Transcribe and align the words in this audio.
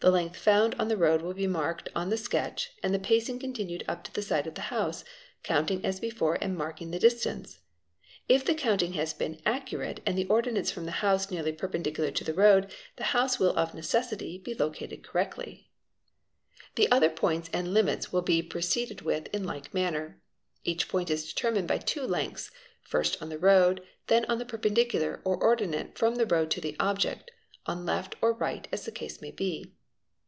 The 0.00 0.10
length 0.10 0.36
found 0.36 0.74
on 0.74 0.88
the 0.88 0.98
road 0.98 1.22
will 1.22 1.32
be 1.32 1.46
marked 1.46 1.88
on 1.96 2.10
the 2.10 2.18
sketch 2.18 2.72
and 2.82 2.92
the 2.92 2.98
pacing 2.98 3.38
continued 3.38 3.84
up 3.88 4.04
to 4.04 4.12
the 4.12 4.20
side 4.20 4.46
of 4.46 4.54
the 4.54 4.60
house, 4.68 5.02
counting 5.42 5.82
as 5.82 5.98
before 5.98 6.36
and 6.42 6.54
marking 6.58 6.90
the 6.90 6.98
distance. 6.98 7.60
If 8.28 8.44
the 8.44 8.54
counting 8.54 8.92
has 8.92 9.14
been 9.14 9.40
accurate 9.46 10.02
and_ 10.04 10.18
the 10.22 10.26
ordinates 10.28 10.70
from 10.70 10.84
the 10.84 10.90
house 11.00 11.30
nearly 11.30 11.52
perpendicular 11.52 12.10
to 12.10 12.22
the 12.22 12.34
road, 12.34 12.70
the 12.96 13.16
house 13.16 13.38
~ 13.38 13.38
will 13.38 13.56
of 13.56 13.72
necessity 13.72 14.36
be 14.36 14.52
located 14.52 15.02
correctly. 15.02 15.70
The 16.74 16.90
other 16.92 17.08
points 17.08 17.48
and 17.54 17.72
limits 17.72 18.12
will 18.12 18.20
be 18.20 18.42
proceeded 18.42 19.00
with 19.00 19.28
in 19.34 19.44
like 19.44 19.72
manner. 19.72 20.20
lEKach 20.66 20.86
point 20.88 21.08
is 21.10 21.32
determined 21.32 21.66
by 21.66 21.78
two 21.78 22.02
lengths; 22.02 22.50
first 22.82 23.22
on 23.22 23.30
the 23.30 23.38
road, 23.38 23.82
then 24.08 24.26
on 24.26 24.36
the 24.36 24.44
perpendicular 24.44 25.22
or 25.24 25.42
ordinate 25.42 25.96
from 25.96 26.16
the 26.16 26.26
road 26.26 26.50
to 26.50 26.60
the 26.60 26.76
object, 26.78 27.30
on 27.64 27.86
left 27.86 28.16
or 28.20 28.34
right 28.34 28.68
as 28.70 28.84
the 28.84 28.92
case 28.92 29.22
may 29.22 29.30
be. 29.30 29.72